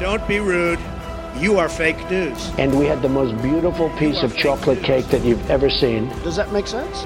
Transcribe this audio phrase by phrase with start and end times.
[0.00, 0.78] Don't be rude.
[1.36, 2.50] You are fake news.
[2.56, 6.08] And we had the most beautiful piece of chocolate cake that you've ever seen.
[6.22, 7.04] Does that make sense?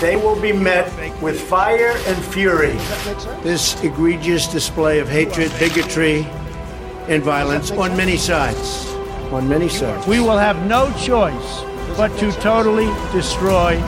[0.00, 0.90] They will be met
[1.22, 2.72] with fire and fury.
[3.44, 6.24] This egregious display of hatred, bigotry,
[7.06, 8.88] and violence on many sides.
[9.30, 10.04] On many sides.
[10.08, 11.60] We will have no choice
[11.96, 13.78] but to totally destroy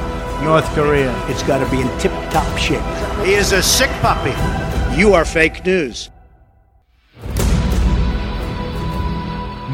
[0.44, 1.12] North Korea.
[1.28, 2.80] It's got to be in tip top shape.
[3.26, 4.30] He is a sick puppy.
[4.96, 6.10] You are fake news.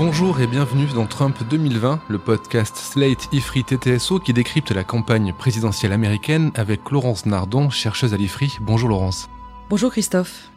[0.02, 5.34] Bonjour et bienvenue dans Trump 2020, le podcast Slate Ifri TTSO qui décrypte la campagne
[5.34, 8.56] présidentielle américaine avec Laurence Nardon, chercheuse à l'Ifri.
[8.62, 9.28] Bonjour Laurence.
[9.68, 10.49] Bonjour Christophe.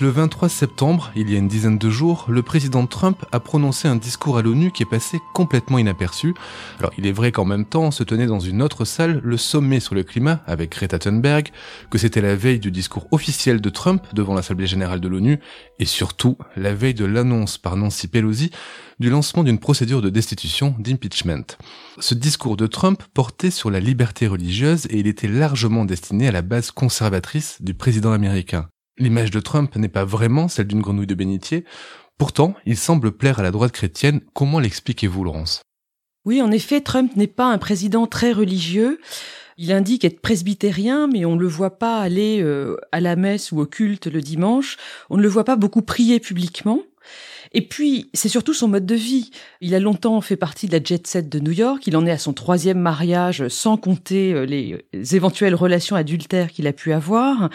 [0.00, 3.88] Le 23 septembre, il y a une dizaine de jours, le président Trump a prononcé
[3.88, 6.34] un discours à l'ONU qui est passé complètement inaperçu.
[6.78, 9.80] Alors il est vrai qu'en même temps se tenait dans une autre salle le sommet
[9.80, 11.48] sur le climat avec Greta Thunberg,
[11.90, 15.40] que c'était la veille du discours officiel de Trump devant l'Assemblée générale de l'ONU,
[15.80, 18.52] et surtout la veille de l'annonce par Nancy Pelosi
[19.00, 21.56] du lancement d'une procédure de destitution d'impeachment.
[21.98, 26.32] Ce discours de Trump portait sur la liberté religieuse et il était largement destiné à
[26.32, 28.68] la base conservatrice du président américain.
[28.98, 31.64] L'image de Trump n'est pas vraiment celle d'une grenouille de bénitier.
[32.18, 34.20] Pourtant, il semble plaire à la droite chrétienne.
[34.34, 35.62] Comment l'expliquez-vous, Laurence?
[36.24, 39.00] Oui, en effet, Trump n'est pas un président très religieux.
[39.60, 43.50] Il indique être presbytérien, mais on ne le voit pas aller euh, à la messe
[43.50, 44.76] ou au culte le dimanche.
[45.10, 46.80] On ne le voit pas beaucoup prier publiquement.
[47.52, 49.30] Et puis, c'est surtout son mode de vie.
[49.60, 51.86] Il a longtemps fait partie de la jet set de New York.
[51.88, 56.68] Il en est à son troisième mariage, sans compter euh, les éventuelles relations adultères qu'il
[56.68, 57.50] a pu avoir.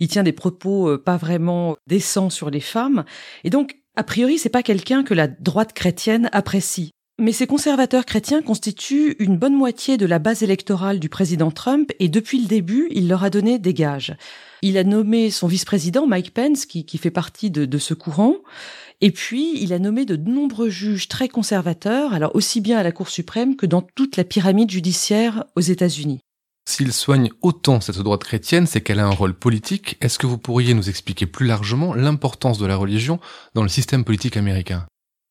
[0.00, 3.04] Il tient des propos euh, pas vraiment décents sur les femmes.
[3.42, 6.92] Et donc, a priori, c'est pas quelqu'un que la droite chrétienne apprécie.
[7.20, 11.90] Mais ces conservateurs chrétiens constituent une bonne moitié de la base électorale du président Trump
[11.98, 14.16] et depuis le début, il leur a donné des gages.
[14.62, 18.36] Il a nommé son vice-président Mike Pence, qui, fait partie de, de ce courant.
[19.00, 22.92] Et puis, il a nommé de nombreux juges très conservateurs, alors aussi bien à la
[22.92, 26.20] Cour suprême que dans toute la pyramide judiciaire aux États-Unis.
[26.68, 29.96] S'il soigne autant cette droite chrétienne, c'est qu'elle a un rôle politique.
[30.00, 33.18] Est-ce que vous pourriez nous expliquer plus largement l'importance de la religion
[33.54, 34.86] dans le système politique américain?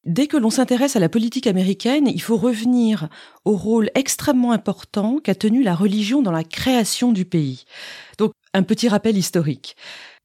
[0.05, 3.09] Dès que l'on s'intéresse à la politique américaine, il faut revenir
[3.45, 7.65] au rôle extrêmement important qu'a tenu la religion dans la création du pays.
[8.17, 9.75] Donc, un petit rappel historique.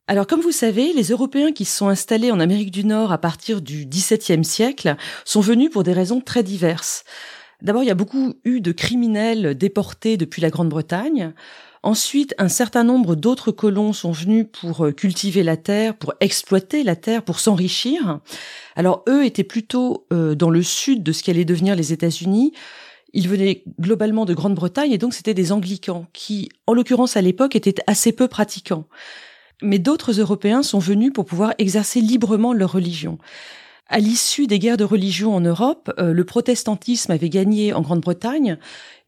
[0.07, 3.19] Alors, comme vous savez, les Européens qui se sont installés en Amérique du Nord à
[3.19, 7.05] partir du XVIIe siècle sont venus pour des raisons très diverses.
[7.63, 11.33] D'abord, il y a beaucoup eu de criminels déportés depuis la Grande-Bretagne.
[11.85, 16.83] Ensuite, un certain nombre d'autres colons sont venus pour euh, cultiver la terre, pour exploiter
[16.83, 18.21] la terre, pour s'enrichir.
[18.77, 22.53] Alors, eux étaient plutôt euh, dans le sud de ce qui allait devenir les États-Unis.
[23.13, 27.57] Ils venaient globalement de Grande-Bretagne et donc c'était des anglicans qui, en l'occurrence à l'époque,
[27.57, 28.87] étaient assez peu pratiquants
[29.63, 33.19] mais d'autres Européens sont venus pour pouvoir exercer librement leur religion.
[33.93, 38.57] À l'issue des guerres de religion en Europe, euh, le protestantisme avait gagné en Grande-Bretagne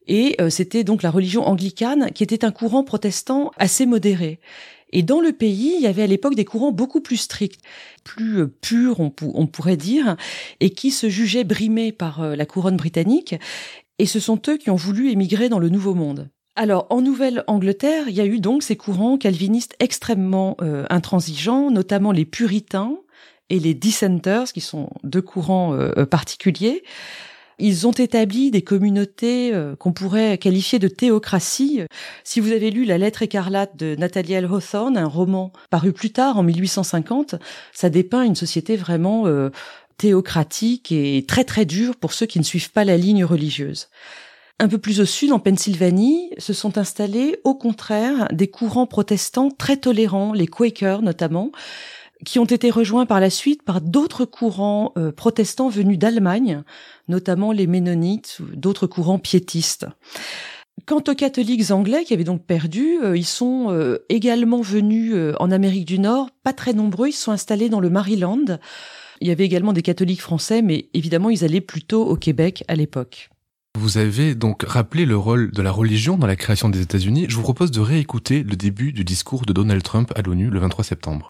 [0.05, 4.39] et euh, c'était donc la religion anglicane qui était un courant protestant assez modéré.
[4.91, 7.61] Et dans le pays, il y avait à l'époque des courants beaucoup plus stricts,
[8.03, 9.09] plus euh, purs, on,
[9.47, 10.17] pourrait dire,
[10.59, 13.33] et qui se jugeaient brimés par la couronne britannique.
[13.97, 16.29] Et ce sont eux qui ont voulu émigrer dans le Nouveau Monde.
[16.55, 20.57] Alors, en Nouvelle-Angleterre, il y a eu donc ces courants calvinistes extrêmement
[20.89, 22.99] intransigeants, notamment les puritains
[23.49, 26.83] et les dissenters, qui sont deux courants euh, euh, particuliers.
[27.57, 31.83] Ils ont établi des communautés qu'on pourrait qualifier de théocratie.
[32.25, 34.43] Si vous avez lu La lettre écarlate de Nathalie L.
[34.51, 37.35] Hawthorne, un roman paru plus tard en 1850,
[37.71, 39.23] ça dépeint une société vraiment
[39.97, 43.87] théocratique et très très dure pour ceux qui ne suivent pas la ligne religieuse.
[44.57, 49.51] Un peu plus au sud, en Pennsylvanie, se sont installés, au contraire, des courants protestants
[49.51, 51.51] très tolérants, les Quakers notamment,
[52.23, 56.63] qui ont été rejoints par la suite par d'autres courants euh, protestants venus d'Allemagne,
[57.07, 59.87] notamment les Ménonites d'autres courants piétistes.
[60.85, 65.51] Quant aux catholiques anglais qui avaient donc perdu, euh, ils sont euh, également venus en
[65.51, 68.59] Amérique du Nord, pas très nombreux, ils sont installés dans le Maryland.
[69.21, 72.75] Il y avait également des catholiques français, mais évidemment ils allaient plutôt au Québec à
[72.75, 73.29] l'époque.
[73.77, 77.25] Vous avez donc rappelé le rôle de la religion dans la création des États-Unis.
[77.27, 80.59] Je vous propose de réécouter le début du discours de Donald Trump à l'ONU le
[80.59, 81.29] 23 septembre.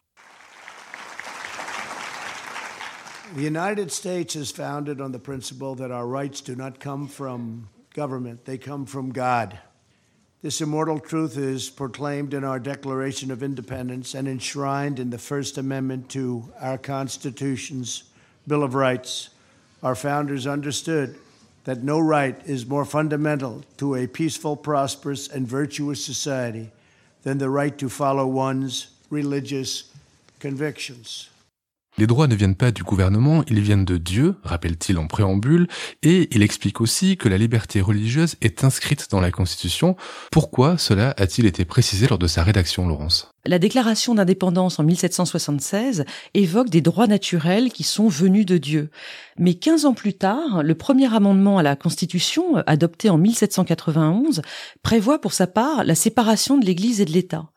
[3.36, 7.68] The United States is founded on the principle that our rights do not come from
[7.92, 9.58] government, they come from God.
[10.40, 15.58] This immortal truth is proclaimed in our Declaration of Independence and enshrined in the First
[15.58, 18.04] Amendment to our Constitution's
[18.48, 19.28] Bill of Rights.
[19.82, 21.18] Our founders understood
[21.64, 26.70] that no right is more fundamental to a peaceful, prosperous, and virtuous society
[27.22, 29.92] than the right to follow one's religious
[30.38, 31.28] convictions.
[31.98, 35.66] Les droits ne viennent pas du gouvernement, ils viennent de Dieu, rappelle-t-il en préambule,
[36.02, 39.96] et il explique aussi que la liberté religieuse est inscrite dans la Constitution.
[40.30, 43.32] Pourquoi cela a-t-il été précisé lors de sa rédaction, Laurence?
[43.46, 46.04] La déclaration d'indépendance en 1776
[46.34, 48.90] évoque des droits naturels qui sont venus de Dieu.
[49.38, 54.42] Mais 15 ans plus tard, le premier amendement à la Constitution, adopté en 1791,
[54.82, 57.50] prévoit pour sa part la séparation de l'Église et de l'État.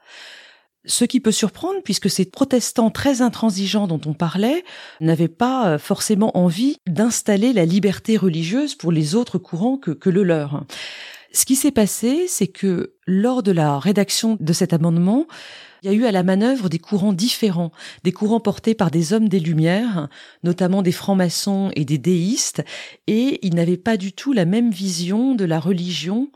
[0.86, 4.64] Ce qui peut surprendre puisque ces protestants très intransigeants dont on parlait
[5.02, 10.10] n'avaient pas euh, forcément envie d'installer la liberté religieuse pour les autres courants que, que
[10.10, 10.64] le leur.
[11.32, 15.28] Ce qui s'est passé, c'est que lors de la rédaction de cet amendement,
[15.84, 17.72] il y a eu à la manœuvre des courants différents,
[18.04, 20.10] des courants portés par des hommes des Lumières,
[20.44, 22.64] notamment des francs-maçons et des déistes,
[23.08, 26.32] et ils n'avaient pas du tout la même vision de la religion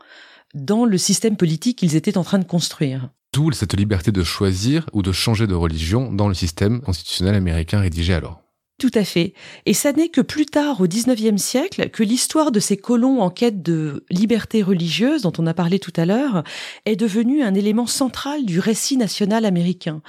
[0.54, 3.10] dans le système politique qu'ils étaient en train de construire.
[3.34, 7.80] D'où cette liberté de choisir ou de changer de religion dans le système constitutionnel américain
[7.80, 8.44] rédigé alors.
[8.78, 9.34] Tout à fait.
[9.66, 13.30] Et ça n'est que plus tard, au XIXe siècle, que l'histoire de ces colons en
[13.30, 16.44] quête de liberté religieuse, dont on a parlé tout à l'heure,
[16.84, 20.00] est devenue un élément central du récit national américain.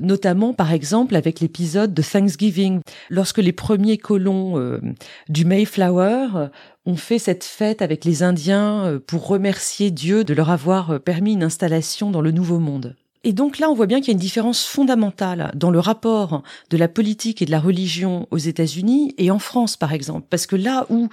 [0.00, 4.80] Notamment, par exemple, avec l'épisode de Thanksgiving, lorsque les premiers colons euh,
[5.28, 6.48] du Mayflower
[6.86, 10.98] on fait cette fête avec les Indiens euh, pour remercier Dieu de leur avoir euh,
[10.98, 12.94] permis une installation dans le Nouveau Monde.
[13.24, 16.44] Et donc là, on voit bien qu'il y a une différence fondamentale dans le rapport
[16.70, 20.28] de la politique et de la religion aux États-Unis et en France, par exemple.
[20.30, 21.08] Parce que là où,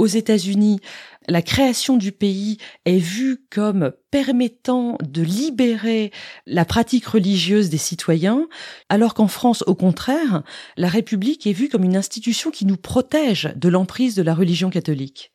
[0.00, 0.80] aux États-Unis,
[1.28, 6.10] la création du pays est vue comme permettant de libérer
[6.46, 8.46] la pratique religieuse des citoyens,
[8.88, 10.42] alors qu'en France, au contraire,
[10.76, 14.70] la République est vue comme une institution qui nous protège de l'emprise de la religion
[14.70, 15.32] catholique.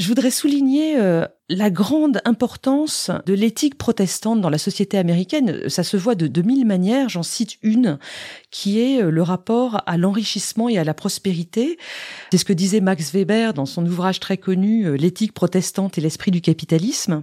[0.00, 5.68] Je voudrais souligner euh, la grande importance de l'éthique protestante dans la société américaine.
[5.68, 7.10] Ça se voit de, de mille manières.
[7.10, 7.98] J'en cite une
[8.50, 11.76] qui est euh, le rapport à l'enrichissement et à la prospérité.
[12.32, 16.00] C'est ce que disait Max Weber dans son ouvrage très connu euh, L'éthique protestante et
[16.00, 17.22] l'esprit du capitalisme.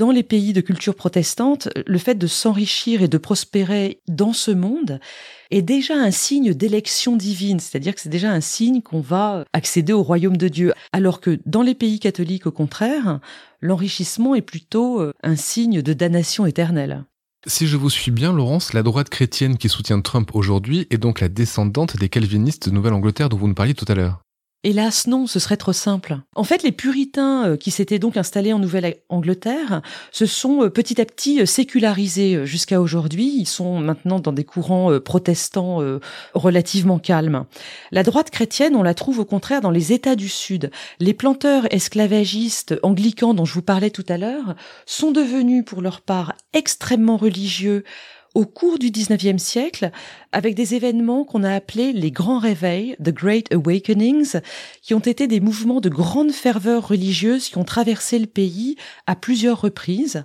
[0.00, 4.50] Dans les pays de culture protestante, le fait de s'enrichir et de prospérer dans ce
[4.50, 4.98] monde
[5.50, 9.92] est déjà un signe d'élection divine, c'est-à-dire que c'est déjà un signe qu'on va accéder
[9.92, 10.72] au royaume de Dieu.
[10.94, 13.20] Alors que dans les pays catholiques, au contraire,
[13.60, 17.04] l'enrichissement est plutôt euh, un signe de damnation éternelle.
[17.46, 21.20] Si je vous suis bien, Laurence, la droite chrétienne qui soutient Trump aujourd'hui est donc
[21.20, 24.22] la descendante des calvinistes de Nouvelle-Angleterre dont vous nous parliez tout à l'heure.
[24.62, 26.18] Hélas non, ce serait trop simple.
[26.34, 29.80] En fait, les puritains euh, qui s'étaient donc installés en Nouvelle-Angleterre
[30.12, 33.32] se sont euh, petit à petit euh, sécularisés jusqu'à aujourd'hui.
[33.38, 35.78] Ils sont maintenant dans des courants protestants
[36.34, 37.46] relativement calmes.
[37.90, 40.70] La droite chrétienne, on la trouve au contraire dans les États du Sud.
[40.98, 44.54] Les planteurs esclavagistes anglicans dont je vous parlais tout à l'heure
[44.84, 47.84] sont devenus pour leur part extrêmement religieux,
[48.34, 49.90] au cours du 19e siècle
[50.32, 54.40] avec des événements qu'on a appelés les grands réveils, the Great Awakenings,
[54.82, 59.16] qui ont été des mouvements de grande ferveur religieuse qui ont traversé le pays à
[59.16, 60.24] plusieurs reprises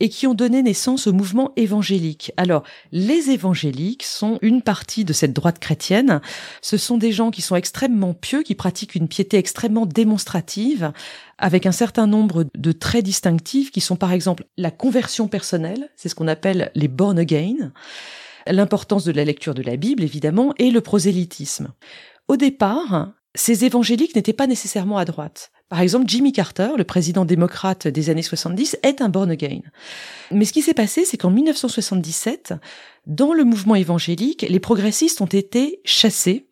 [0.00, 2.32] et qui ont donné naissance au mouvement évangélique.
[2.36, 2.62] Alors,
[2.92, 6.20] les évangéliques sont une partie de cette droite chrétienne.
[6.62, 10.92] Ce sont des gens qui sont extrêmement pieux, qui pratiquent une piété extrêmement démonstrative,
[11.38, 16.08] avec un certain nombre de traits distinctifs qui sont par exemple la conversion personnelle, c'est
[16.08, 17.72] ce qu'on appelle les born again,
[18.46, 21.72] l'importance de la lecture de la Bible évidemment, et le prosélytisme.
[22.28, 25.50] Au départ, ces évangéliques n'étaient pas nécessairement à droite.
[25.68, 29.60] Par exemple, Jimmy Carter, le président démocrate des années 70, est un born again.
[30.30, 32.54] Mais ce qui s'est passé, c'est qu'en 1977,
[33.08, 36.46] dans le mouvement évangélique, les progressistes ont été chassés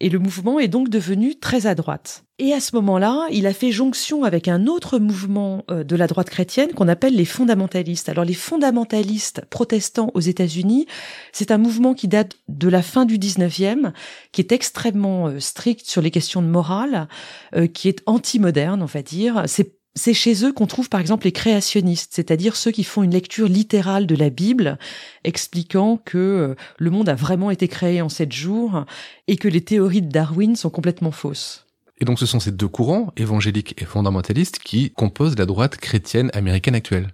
[0.00, 2.24] et le mouvement est donc devenu très à droite.
[2.40, 6.08] Et à ce moment-là, il a fait jonction avec un autre mouvement euh, de la
[6.08, 8.08] droite chrétienne qu'on appelle les fondamentalistes.
[8.08, 10.86] Alors les fondamentalistes protestants aux États-Unis,
[11.30, 13.92] c'est un mouvement qui date de la fin du 19e,
[14.32, 17.06] qui est extrêmement euh, strict sur les questions de morale,
[17.54, 19.44] euh, qui est anti-moderne, on va dire.
[19.46, 23.12] C'est c'est chez eux qu'on trouve par exemple les créationnistes, c'est-à-dire ceux qui font une
[23.12, 24.78] lecture littérale de la Bible,
[25.24, 28.84] expliquant que euh, le monde a vraiment été créé en sept jours
[29.28, 31.66] et que les théories de Darwin sont complètement fausses.
[31.98, 36.30] Et donc ce sont ces deux courants, évangéliques et fondamentalistes, qui composent la droite chrétienne
[36.32, 37.10] américaine actuelle.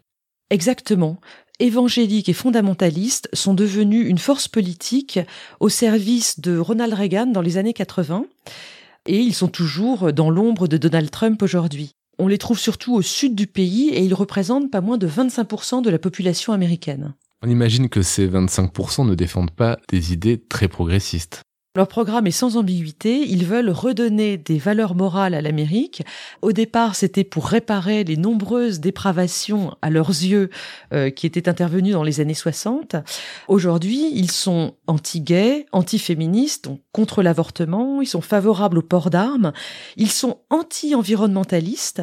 [0.50, 1.20] Exactement.
[1.60, 5.18] Évangéliques et fondamentalistes sont devenus une force politique
[5.58, 8.24] au service de Ronald Reagan dans les années 80
[9.06, 11.94] et ils sont toujours dans l'ombre de Donald Trump aujourd'hui.
[12.18, 15.82] On les trouve surtout au sud du pays et ils représentent pas moins de 25%
[15.82, 17.14] de la population américaine.
[17.42, 21.42] On imagine que ces 25% ne défendent pas des idées très progressistes.
[21.78, 23.20] Leur programme est sans ambiguïté.
[23.20, 26.02] Ils veulent redonner des valeurs morales à l'Amérique.
[26.42, 30.50] Au départ, c'était pour réparer les nombreuses dépravations à leurs yeux
[30.92, 32.96] euh, qui étaient intervenues dans les années 60.
[33.46, 38.02] Aujourd'hui, ils sont anti-gays, anti-féministes, donc contre l'avortement.
[38.02, 39.52] Ils sont favorables au port d'armes.
[39.96, 42.02] Ils sont anti-environnementalistes.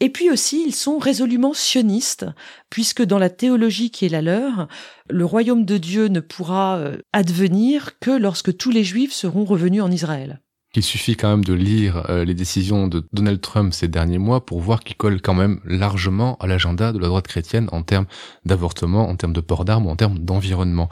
[0.00, 2.26] Et puis aussi, ils sont résolument sionistes,
[2.70, 4.66] puisque dans la théologie qui est la leur,
[5.12, 9.82] le royaume de Dieu ne pourra euh, advenir que lorsque tous les juifs seront revenus
[9.82, 10.40] en Israël.
[10.74, 14.46] Il suffit quand même de lire euh, les décisions de Donald Trump ces derniers mois
[14.46, 18.06] pour voir qu'il colle quand même largement à l'agenda de la droite chrétienne en termes
[18.46, 20.88] d'avortement, en termes de port d'armes en termes d'environnement.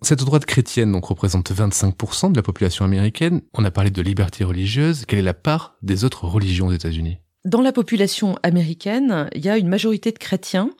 [0.00, 3.42] Cette droite chrétienne donc représente 25% de la population américaine.
[3.52, 5.04] On a parlé de liberté religieuse.
[5.06, 7.18] Quelle est la part des autres religions aux États-Unis?
[7.46, 10.70] Dans la population américaine, il y a une majorité de chrétiens.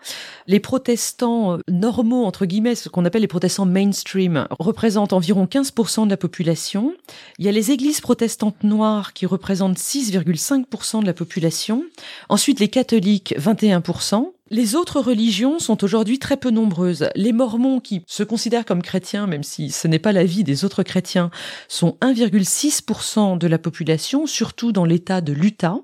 [0.47, 6.11] Les protestants normaux, entre guillemets, ce qu'on appelle les protestants mainstream, représentent environ 15% de
[6.11, 6.95] la population.
[7.38, 11.85] Il y a les églises protestantes noires qui représentent 6,5% de la population.
[12.29, 14.33] Ensuite, les catholiques, 21%.
[14.50, 17.09] Les autres religions sont aujourd'hui très peu nombreuses.
[17.14, 20.83] Les mormons, qui se considèrent comme chrétiens, même si ce n'est pas l'avis des autres
[20.83, 21.31] chrétiens,
[21.69, 25.79] sont 1,6% de la population, surtout dans l'État de l'Utah.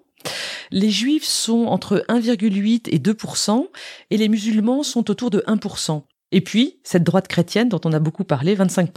[0.71, 3.66] Les juifs sont entre 1,8 et 2%
[4.11, 6.02] et les musulmans sont autour de 1%
[6.33, 8.92] Et puis, cette droite chrétienne dont on a beaucoup parlé, 25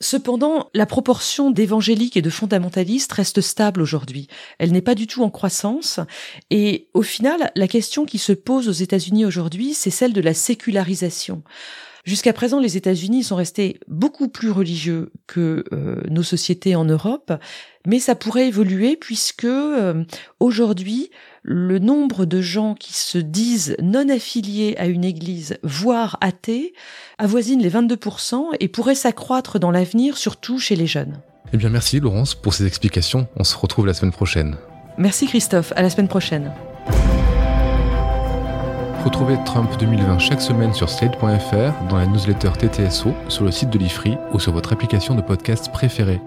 [0.00, 4.28] Cependant, la proportion d'évangéliques et de fondamentalistes reste stable aujourd'hui.
[4.58, 6.00] Elle n'est pas du tout en croissance.
[6.50, 10.34] Et au final, la question qui se pose aux États-Unis aujourd'hui, c'est celle de la
[10.34, 11.42] sécularisation.
[12.06, 17.32] Jusqu'à présent, les États-Unis sont restés beaucoup plus religieux que euh, nos sociétés en Europe,
[17.84, 20.04] mais ça pourrait évoluer puisque euh,
[20.38, 21.10] aujourd'hui,
[21.48, 26.74] le nombre de gens qui se disent non affiliés à une église, voire athées,
[27.18, 31.20] avoisine les 22% et pourrait s'accroître dans l'avenir, surtout chez les jeunes.
[31.52, 33.28] Eh bien, merci Laurence pour ces explications.
[33.36, 34.56] On se retrouve la semaine prochaine.
[34.98, 35.72] Merci Christophe.
[35.76, 36.52] À la semaine prochaine.
[39.04, 43.78] Retrouvez Trump 2020 chaque semaine sur slate.fr, dans la newsletter TTSO, sur le site de
[43.78, 46.20] l'IFRI ou sur votre application de podcast préférée.